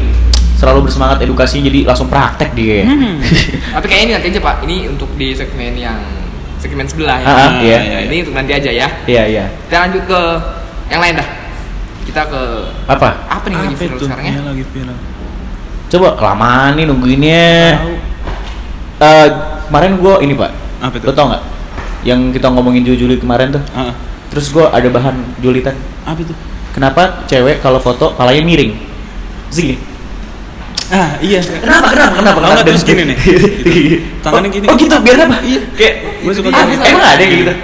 selalu 0.56 0.88
bersemangat 0.88 1.20
edukasi 1.20 1.60
jadi 1.60 1.84
langsung 1.84 2.08
praktek 2.08 2.56
dia. 2.56 2.82
Hmm. 2.84 3.20
tapi 3.76 3.86
kayaknya 3.86 4.04
ini 4.04 4.12
nanti 4.16 4.26
aja 4.32 4.40
pak 4.40 4.56
ini 4.64 4.76
untuk 4.88 5.08
di 5.14 5.30
segmen 5.30 5.76
yang 5.76 6.00
segmen 6.56 6.88
sebelah 6.88 7.20
ya 7.20 7.26
Ah, 7.26 7.36
ah, 7.36 7.52
iya. 7.60 7.78
iya, 7.78 7.98
ini 8.08 8.16
untuk 8.24 8.34
nanti 8.34 8.52
aja 8.56 8.70
ya 8.72 8.88
Iya 9.04 9.22
iya. 9.28 9.44
kita 9.68 9.76
lanjut 9.84 10.02
ke 10.08 10.20
yang 10.88 11.00
lain 11.00 11.14
dah 11.20 11.28
kita 12.06 12.22
ke 12.24 12.40
Apa? 12.86 13.08
apa 13.26 13.44
nih 13.46 13.56
lagi 13.58 13.68
Apa 13.68 13.82
viral 13.82 13.96
itu? 13.96 14.04
sekarang 14.06 14.24
ya 14.24 14.32
Iya, 14.32 14.42
lagi 14.44 14.64
viral. 14.64 14.96
Coba 15.86 16.08
kelamaan 16.14 16.70
nih 16.74 16.84
nungguinnya. 16.84 17.46
Eh, 18.96 19.26
kemarin 19.66 19.92
gue 19.96 20.14
ini 20.22 20.34
pak. 20.34 20.50
Apa 20.80 20.94
itu? 20.96 21.04
Lo 21.04 21.12
tau 21.12 21.26
nggak? 21.28 21.42
Yang 22.02 22.20
kita 22.34 22.46
ngomongin 22.48 22.82
juli 22.82 23.16
kemarin 23.16 23.50
tuh. 23.52 23.62
Ah, 23.70 23.94
Terus 24.26 24.50
gue 24.50 24.64
ada 24.64 24.88
bahan 24.88 25.14
julitan. 25.38 25.74
apa 26.02 26.18
itu? 26.18 26.34
Kenapa 26.70 27.24
cewek 27.26 27.58
kalau 27.58 27.78
foto 27.78 28.12
palanya 28.12 28.42
miring? 28.42 28.74
Segini. 29.48 29.78
Ah, 30.86 31.18
iya. 31.18 31.42
Kenapa? 31.42 31.90
Kenapa? 31.90 32.14
Kenapa? 32.14 32.38
Dan- 32.54 32.66
terus 32.66 32.82
gini 32.82 33.02
nih? 33.10 33.16
Gitu. 33.66 33.96
Tangannya 34.22 34.50
gini. 34.50 34.66
Oh 34.66 34.74
gitu, 34.74 34.94
biar 35.02 35.18
apa? 35.24 35.38
Iya. 35.42 35.60
Kayak 35.74 35.94
Gue 36.22 36.32
suka 36.34 36.48
gitu. 36.50 36.82
Emang 36.82 37.02
ada 37.04 37.18
kayak 37.18 37.58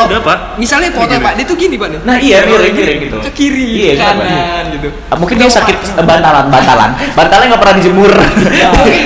gitu? 0.00 0.06
Ada, 0.08 0.18
Pak. 0.20 0.38
misalnya 0.56 0.88
foto 0.90 1.14
pak 1.14 1.32
dia 1.34 1.44
tuh 1.44 1.56
gini 1.56 1.74
pak 1.74 1.88
nih 1.88 2.00
Nah, 2.00 2.16
iya, 2.16 2.36
Kalau 2.40 2.54
miring, 2.54 2.72
gini, 2.72 2.84
miring 2.84 3.00
gitu. 3.04 3.16
ke 3.20 3.30
kiri 3.32 3.68
Iya, 3.70 3.90
ke 3.90 4.00
kanan 4.00 4.64
gitu 4.70 4.88
Ah, 5.06 5.16
Mungkin 5.16 5.34
dia 5.36 5.48
sakit 5.48 5.76
eh, 5.76 6.04
bantalan, 6.04 6.44
bantalan. 6.46 6.90
Bantalnya 7.12 7.46
nggak 7.48 7.60
pernah 7.60 7.76
dijemur. 7.76 8.12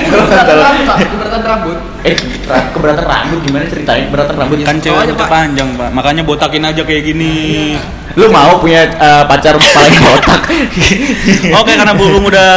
keberatan 0.03 0.29
Bantalan. 0.29 0.63
rambut 0.63 0.85
pak 0.85 0.97
keberatan 1.03 1.41
rambut 1.43 1.77
Eh, 2.03 2.15
ra- 2.43 2.67
keberatan 2.69 3.05
rambut 3.05 3.39
gimana 3.41 3.63
ceritain 3.65 4.03
keberatan 4.05 4.35
rambut? 4.35 4.57
Kan 4.61 4.75
cewek 4.77 4.91
aja, 4.93 4.99
rambutnya 5.05 5.15
Pak. 5.17 5.29
panjang, 5.29 5.69
Pak. 5.73 5.89
Makanya 5.93 6.21
botakin 6.21 6.63
aja 6.65 6.81
kayak 6.81 7.03
gini. 7.05 7.33
Lu 8.13 8.27
mau 8.29 8.57
punya 8.57 8.81
eh, 8.85 9.23
pacar 9.23 9.55
palanya 9.55 9.99
botak? 10.01 10.41
Oke, 11.59 11.71
karena 11.73 11.93
belum 11.93 12.23
udah 12.23 12.51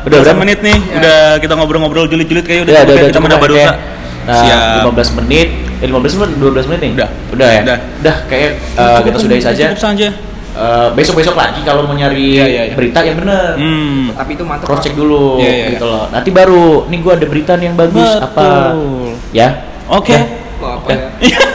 Udah, 0.00 0.16
berapa 0.16 0.24
udah. 0.24 0.36
menit 0.38 0.58
nih, 0.60 0.78
udah 0.92 1.18
kita 1.36 1.52
ngobrol-ngobrol 1.52 2.06
julid-julid 2.06 2.40
kayak 2.40 2.64
udah 2.64 2.72
Udah, 2.72 2.80
udah, 2.80 2.88
ya, 2.88 2.96
udah, 2.96 3.04
kita 3.04 3.12
cukup 3.12 3.26
udah 3.26 3.36
lah, 3.36 3.44
baru 3.44 3.54
kayak, 3.54 3.74
Nah, 4.20 4.36
Siap. 4.38 4.84
15 4.86 5.18
menit, 5.18 5.48
eh 5.80 5.88
15 5.88 6.20
menit, 6.20 6.36
12 6.36 6.68
menit 6.68 6.80
nih? 6.80 6.92
Udah. 6.94 7.08
Udah 7.30 7.48
ya? 7.50 7.60
Udah. 7.64 7.78
Udah, 8.00 8.16
kayak 8.26 8.50
eh, 8.52 8.76
Cukup, 8.76 9.02
kita 9.02 9.16
sudahi 9.18 9.42
saja. 9.42 9.64
Cukup 9.68 9.80
saja. 9.82 10.08
Eh, 10.50 10.88
besok-besok 10.92 11.34
lagi 11.34 11.62
kalau 11.62 11.86
mau 11.86 11.94
nyari 11.94 12.34
Iya, 12.34 12.44
iya, 12.44 12.62
iya. 12.66 12.74
berita 12.74 13.00
yang 13.00 13.16
bener. 13.16 13.54
Hmm. 13.54 14.10
tapi 14.12 14.34
itu 14.34 14.42
mantap 14.42 14.66
Cross 14.66 14.82
check 14.82 14.92
dulu 14.92 15.38
Iya, 15.38 15.46
iya, 15.48 15.66
gitu 15.72 15.86
loh. 15.86 16.10
Nanti 16.10 16.28
baru, 16.28 16.84
nih 16.86 16.98
gua 16.98 17.12
ada 17.14 17.24
berita 17.24 17.52
nih 17.54 17.70
yang 17.70 17.78
bagus 17.78 18.10
apa? 18.18 18.74
Betul. 18.74 19.14
Ya. 19.30 19.48
Oke. 19.86 20.10
Ya. 20.10 20.22
Wah, 20.60 20.76
apa 20.76 20.88
ya? 20.92 21.00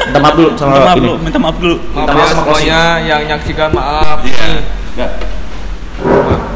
Minta 0.08 0.18
maaf 0.18 0.34
dulu 0.34 0.50
sama 0.56 0.70
Minta 0.72 0.82
maaf 0.82 0.96
ini. 0.96 1.04
dulu, 1.04 1.16
minta 1.22 1.38
maaf 1.38 1.56
dulu. 1.60 1.76
maaf 1.76 1.94
Minta 1.94 2.10
ya 2.10 2.16
maaf 2.16 2.26
sama 2.26 2.42
semuanya 2.42 2.80
yang 3.04 3.22
nyaksikan 3.28 3.70
maaf 3.70 4.18
Iya. 4.24 4.48
Enggak. 4.96 5.12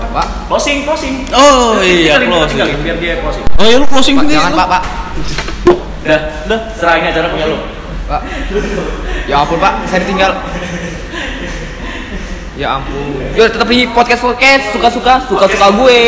pak 0.09 0.27
Closing, 0.49 0.77
closing. 0.81 1.15
Oh 1.29 1.77
iya, 1.77 2.17
closing. 2.17 2.57
biar 2.81 2.97
dia 2.97 3.13
closing. 3.21 3.45
Oh 3.53 3.63
iya 3.63 3.75
lu 3.77 3.85
closing 3.85 4.15
sendiri. 4.17 4.33
jangan 4.33 4.49
lu. 4.49 4.57
pak 4.57 4.67
pak 4.71 4.81
Udah, 6.03 6.19
udah. 6.47 6.59
Serahin 6.79 7.11
acara 7.11 7.27
punya 7.31 7.45
lu. 7.51 7.57
pak. 8.07 8.21
Ya 9.27 9.35
ampun 9.43 9.57
pak. 9.59 9.73
Saya 9.91 9.99
ditinggal. 10.07 10.31
Ya 12.55 12.79
ampun. 12.79 13.23
Yo 13.35 13.43
tetap 13.47 13.67
di 13.67 13.87
podcast 13.91 14.23
podcast 14.23 14.63
suka 14.75 14.89
suka 14.91 15.13
suka 15.27 15.45
suka 15.47 15.67
gue 15.75 15.99